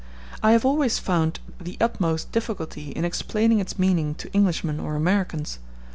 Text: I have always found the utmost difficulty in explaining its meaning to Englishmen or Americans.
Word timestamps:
I 0.41 0.53
have 0.53 0.65
always 0.65 0.97
found 0.97 1.39
the 1.59 1.77
utmost 1.79 2.31
difficulty 2.31 2.89
in 2.89 3.05
explaining 3.05 3.59
its 3.59 3.77
meaning 3.77 4.15
to 4.15 4.31
Englishmen 4.35 4.79
or 4.79 4.95
Americans. 4.95 5.59